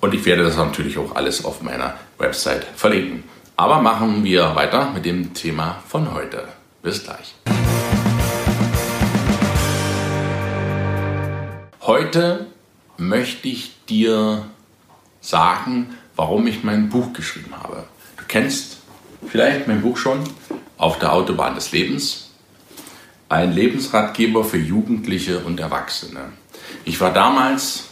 [0.00, 3.24] Und ich werde das natürlich auch alles auf meiner Website verlinken.
[3.56, 6.48] Aber machen wir weiter mit dem Thema von heute.
[6.82, 7.36] Bis gleich.
[11.80, 12.46] Heute
[12.96, 14.44] möchte ich dir
[15.20, 17.84] sagen, warum ich mein Buch geschrieben habe.
[18.16, 18.78] Du kennst
[19.28, 20.20] vielleicht mein Buch schon,
[20.76, 22.32] Auf der Autobahn des Lebens.
[23.28, 26.32] Ein Lebensratgeber für Jugendliche und Erwachsene.
[26.84, 27.84] Ich war damals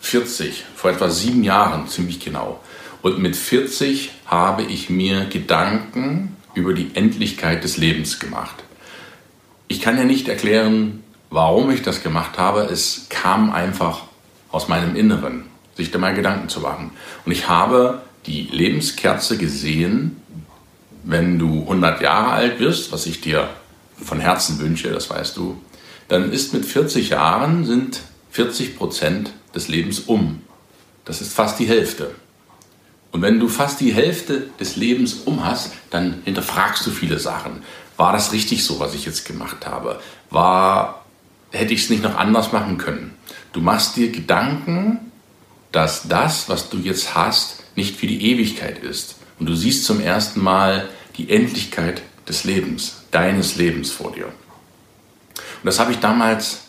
[0.00, 2.60] 40, vor etwa sieben Jahren ziemlich genau.
[3.04, 8.64] Und mit 40 habe ich mir Gedanken über die Endlichkeit des Lebens gemacht.
[9.68, 12.62] Ich kann ja nicht erklären, warum ich das gemacht habe.
[12.62, 14.04] Es kam einfach
[14.50, 15.44] aus meinem Inneren,
[15.76, 16.92] sich da mal Gedanken zu machen.
[17.26, 20.16] Und ich habe die Lebenskerze gesehen,
[21.02, 23.50] wenn du 100 Jahre alt wirst, was ich dir
[24.02, 25.60] von Herzen wünsche, das weißt du,
[26.08, 28.00] dann ist mit 40 Jahren sind
[28.30, 30.40] 40 Prozent des Lebens um.
[31.04, 32.14] Das ist fast die Hälfte.
[33.14, 37.62] Und wenn du fast die Hälfte des Lebens um hast, dann hinterfragst du viele Sachen.
[37.96, 40.00] War das richtig so, was ich jetzt gemacht habe?
[40.30, 41.04] War,
[41.52, 43.14] hätte ich es nicht noch anders machen können?
[43.52, 45.12] Du machst dir Gedanken,
[45.70, 49.14] dass das, was du jetzt hast, nicht für die Ewigkeit ist.
[49.38, 54.26] Und du siehst zum ersten Mal die Endlichkeit des Lebens, deines Lebens vor dir.
[54.26, 54.34] Und
[55.62, 56.62] das habe ich damals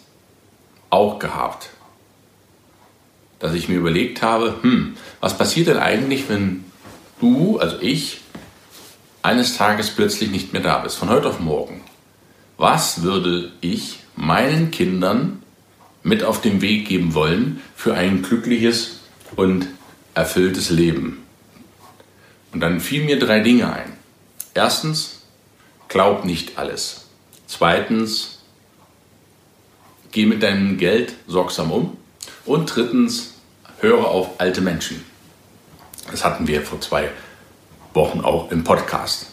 [0.91, 1.71] auch gehabt
[3.39, 6.65] dass ich mir überlegt habe, hm, was passiert denn eigentlich, wenn
[7.19, 8.21] du, also ich,
[9.21, 11.81] eines Tages plötzlich nicht mehr da bist, von heute auf morgen?
[12.57, 15.41] Was würde ich meinen Kindern
[16.03, 19.01] mit auf den Weg geben wollen für ein glückliches
[19.35, 19.67] und
[20.13, 21.23] erfülltes Leben?
[22.53, 23.93] Und dann fielen mir drei Dinge ein.
[24.53, 25.23] Erstens,
[25.89, 27.07] glaub nicht alles.
[27.47, 28.39] Zweitens,
[30.11, 31.97] geh mit deinem Geld sorgsam um.
[32.45, 33.33] Und drittens,
[33.79, 35.03] höre auf alte Menschen.
[36.11, 37.09] Das hatten wir vor zwei
[37.93, 39.31] Wochen auch im Podcast.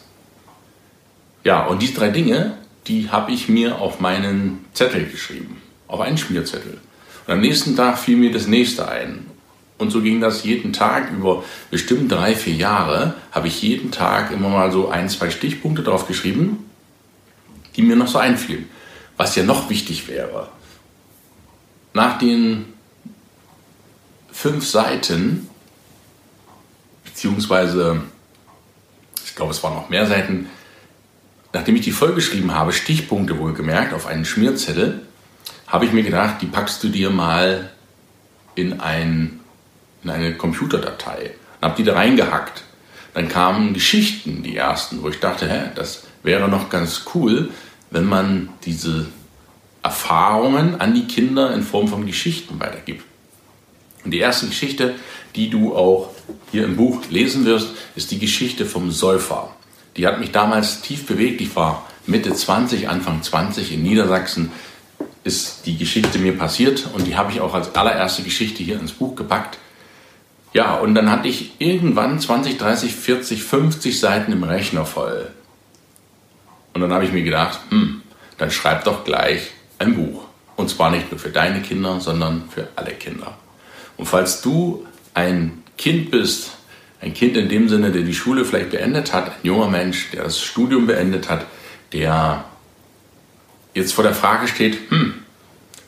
[1.45, 2.57] Ja, und diese drei Dinge,
[2.87, 6.79] die habe ich mir auf meinen Zettel geschrieben, auf einen Schmierzettel.
[7.27, 9.27] Und am nächsten Tag fiel mir das nächste ein.
[9.79, 14.31] Und so ging das jeden Tag über bestimmt drei, vier Jahre, habe ich jeden Tag
[14.31, 16.71] immer mal so ein, zwei Stichpunkte drauf geschrieben,
[17.75, 18.69] die mir noch so einfielen.
[19.17, 20.49] Was ja noch wichtig wäre.
[21.95, 22.73] Nach den
[24.33, 25.49] fünf Seiten,
[27.05, 28.03] beziehungsweise
[29.25, 30.49] ich glaube, es waren noch mehr Seiten,
[31.53, 35.03] nachdem ich die vollgeschrieben habe, Stichpunkte wohlgemerkt, auf einen Schmierzettel,
[35.67, 37.71] habe ich mir gedacht, die packst du dir mal
[38.55, 39.41] in, ein,
[40.03, 42.65] in eine Computerdatei und habe die da reingehackt.
[43.15, 47.51] Dann kamen Geschichten, die ersten, wo ich dachte, hä, das wäre noch ganz cool,
[47.91, 49.07] wenn man diese
[49.83, 53.05] Erfahrungen an die Kinder in Form von Geschichten weitergibt.
[54.05, 54.95] Und die erste Geschichte,
[55.37, 56.11] die du auch
[56.51, 59.55] hier im Buch lesen wirst, ist die Geschichte vom Säufer.
[59.97, 61.41] die hat mich damals tief bewegt.
[61.43, 64.51] Ich war Mitte 20, Anfang 20 in Niedersachsen
[65.25, 68.93] ist die Geschichte mir passiert und die habe ich auch als allererste Geschichte hier ins
[68.93, 69.59] Buch gepackt.
[70.53, 75.31] Ja, und dann hatte ich irgendwann 20, 30, 40, 50 Seiten im Rechner voll.
[76.75, 78.03] Und dann habe ich mir gedacht, hm,
[78.39, 80.25] dann schreib doch gleich ein Buch.
[80.57, 83.39] Und zwar nicht nur für deine Kinder, sondern für alle Kinder.
[83.97, 86.53] Und falls du ein Kind bist,
[87.01, 90.25] ein Kind in dem Sinne, der die Schule vielleicht beendet hat, ein junger Mensch, der
[90.25, 91.47] das Studium beendet hat,
[91.93, 92.45] der
[93.75, 95.15] jetzt vor der Frage steht, hm,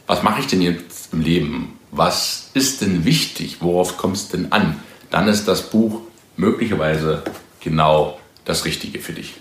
[0.07, 1.79] was mache ich denn jetzt im Leben?
[1.91, 3.59] Was ist denn wichtig?
[3.61, 4.81] Worauf kommt es denn an?
[5.11, 6.01] Dann ist das Buch
[6.37, 7.23] möglicherweise
[7.61, 9.35] genau das Richtige für dich.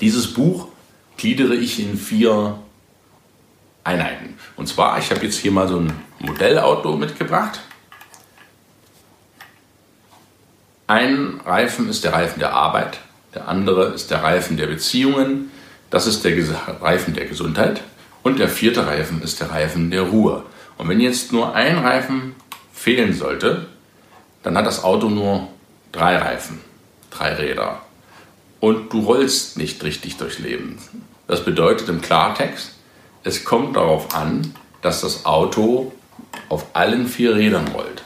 [0.00, 0.68] Dieses Buch
[1.16, 2.58] gliedere ich in vier
[3.84, 4.34] Einheiten.
[4.56, 7.60] Und zwar, ich habe jetzt hier mal so ein Modellauto mitgebracht.
[10.86, 13.00] Ein Reifen ist der Reifen der Arbeit,
[13.34, 15.50] der andere ist der Reifen der Beziehungen,
[15.90, 16.36] das ist der
[16.80, 17.82] Reifen der Gesundheit
[18.22, 20.44] und der vierte Reifen ist der Reifen der Ruhe.
[20.78, 22.34] Und wenn jetzt nur ein Reifen
[22.72, 23.66] fehlen sollte,
[24.42, 25.48] dann hat das Auto nur
[25.90, 26.60] drei Reifen,
[27.10, 27.80] drei Räder.
[28.60, 30.78] Und du rollst nicht richtig durchs Leben.
[31.26, 32.74] Das bedeutet im Klartext,
[33.24, 35.92] es kommt darauf an, dass das Auto
[36.48, 38.02] auf allen vier Rädern rollt.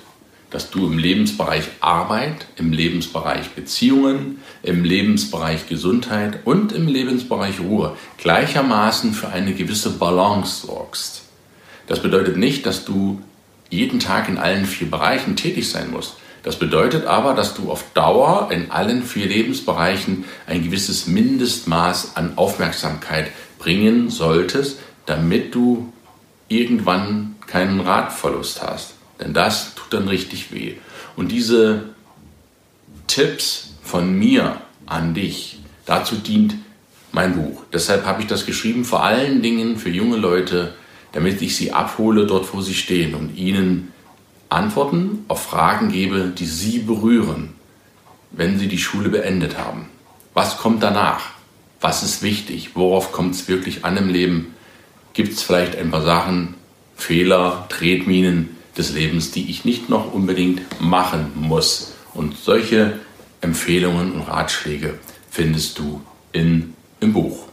[0.51, 7.97] Dass du im Lebensbereich Arbeit, im Lebensbereich Beziehungen, im Lebensbereich Gesundheit und im Lebensbereich Ruhe
[8.19, 11.23] gleichermaßen für eine gewisse Balance sorgst.
[11.87, 13.23] Das bedeutet nicht, dass du
[13.69, 16.17] jeden Tag in allen vier Bereichen tätig sein musst.
[16.43, 22.33] Das bedeutet aber, dass du auf Dauer in allen vier Lebensbereichen ein gewisses Mindestmaß an
[22.37, 25.93] Aufmerksamkeit bringen solltest, damit du
[26.49, 28.95] irgendwann keinen Radverlust hast.
[29.21, 30.77] Denn das tut dann richtig weh.
[31.17, 31.91] Und diese
[33.07, 36.55] Tipps von mir an dich, dazu dient
[37.13, 37.65] mein Buch.
[37.73, 40.75] Deshalb habe ich das geschrieben, vor allen Dingen für junge Leute,
[41.13, 43.93] damit ich sie abhole dort, wo sie stehen und ihnen
[44.49, 47.55] Antworten auf Fragen gebe, die sie berühren,
[48.31, 49.89] wenn sie die Schule beendet haben.
[50.35, 51.31] Was kommt danach?
[51.81, 52.71] Was ist wichtig?
[52.75, 54.55] Worauf kommt es wirklich an im Leben?
[55.13, 56.55] Gibt es vielleicht ein paar Sachen,
[57.01, 61.95] Fehler, Tretminen des Lebens, die ich nicht noch unbedingt machen muss?
[62.15, 63.01] Und solche
[63.41, 64.99] Empfehlungen und Ratschläge
[65.31, 66.03] findest du
[66.33, 67.47] in, im Buch.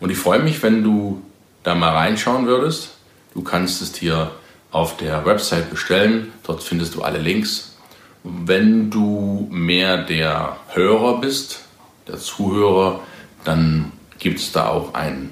[0.00, 1.22] Und ich freue mich, wenn du
[1.62, 2.96] da mal reinschauen würdest.
[3.32, 4.32] Du kannst es dir
[4.70, 6.32] auf der Website bestellen.
[6.42, 7.76] Dort findest du alle Links.
[8.22, 11.60] Wenn du mehr der Hörer bist,
[12.08, 13.00] der Zuhörer,
[13.44, 15.30] dann gibt es da auch ein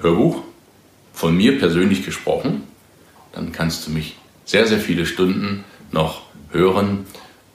[0.00, 0.42] Hörbuch
[1.20, 2.62] von mir persönlich gesprochen.
[3.32, 7.04] Dann kannst du mich sehr, sehr viele Stunden noch hören.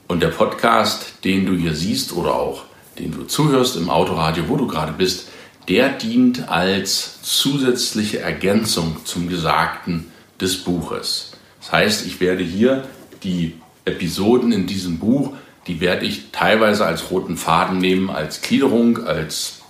[0.07, 2.65] Und der Podcast, den du hier siehst oder auch
[2.99, 5.29] den du zuhörst im Autoradio, wo du gerade bist,
[5.67, 11.31] der dient als zusätzliche Ergänzung zum Gesagten des Buches.
[11.59, 12.87] Das heißt, ich werde hier
[13.23, 15.33] die Episoden in diesem Buch,
[15.65, 19.61] die werde ich teilweise als roten Faden nehmen, als Gliederung, als,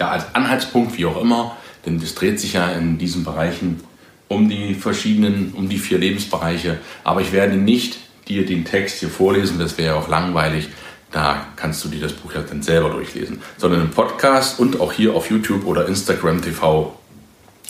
[0.00, 1.54] ja, als Anhaltspunkt, wie auch immer,
[1.88, 3.80] denn es dreht sich ja in diesen Bereichen
[4.28, 6.78] um die verschiedenen, um die vier Lebensbereiche.
[7.02, 10.68] Aber ich werde nicht dir den Text hier vorlesen, das wäre ja auch langweilig.
[11.10, 13.40] Da kannst du dir das Buch ja dann selber durchlesen.
[13.56, 16.94] Sondern im Podcast und auch hier auf YouTube oder Instagram TV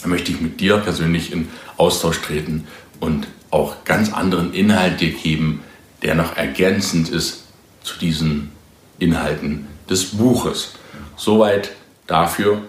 [0.05, 2.67] möchte ich mit dir persönlich in Austausch treten
[2.99, 5.63] und auch ganz anderen Inhalt dir geben,
[6.03, 7.45] der noch ergänzend ist
[7.83, 8.51] zu diesen
[8.99, 10.75] Inhalten des Buches.
[11.17, 11.71] Soweit
[12.09, 12.63] dafür,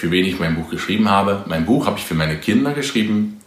[0.00, 1.44] für wen ich mein Buch geschrieben habe.
[1.46, 3.38] Mein Buch habe ich für meine Kinder geschrieben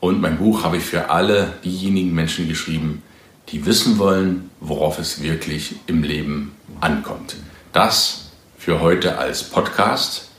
[0.00, 3.02] und mein Buch habe ich für alle diejenigen Menschen geschrieben,
[3.50, 7.36] die wissen wollen, worauf es wirklich im Leben ankommt.
[7.74, 10.30] Das für heute als Podcast.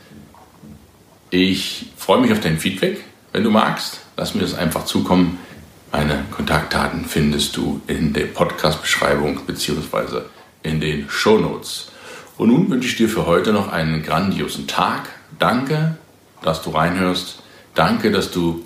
[1.29, 3.99] Ich freue mich auf dein Feedback, wenn du magst.
[4.17, 5.37] Lass mir das einfach zukommen.
[5.91, 10.21] Meine Kontaktdaten findest du in der Podcast-Beschreibung bzw.
[10.63, 11.91] in den Show Notes.
[12.39, 15.20] Und nun wünsche ich dir für heute noch einen grandiosen Tag.
[15.39, 15.97] Danke,
[16.41, 17.41] dass du reinhörst.
[17.73, 18.65] Danke, dass du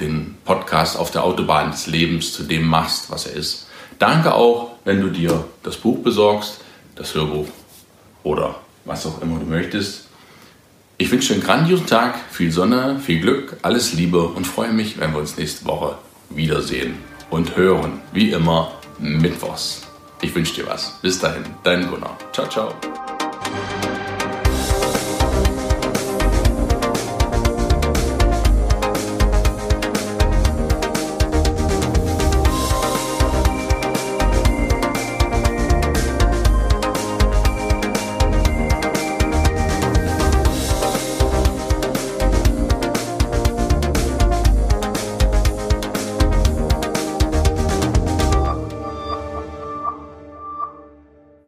[0.00, 3.66] den Podcast auf der Autobahn des Lebens zu dem machst, was er ist.
[3.98, 6.60] Danke auch, wenn du dir das Buch besorgst,
[6.94, 7.48] das Hörbuch
[8.22, 10.08] oder was auch immer du möchtest.
[10.96, 14.98] Ich wünsche dir einen grandiosen Tag, viel Sonne, viel Glück, alles Liebe und freue mich,
[14.98, 15.96] wenn wir uns nächste Woche
[16.30, 16.94] wiedersehen
[17.30, 18.00] und hören.
[18.12, 19.82] Wie immer, Mittwochs.
[20.20, 20.98] Ich wünsche dir was.
[21.00, 22.16] Bis dahin, dein Gunnar.
[22.32, 22.74] Ciao, ciao.